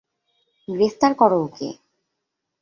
গ্রেফতার 0.67 1.11
করো 1.15 1.37
ওকে। 1.43 1.69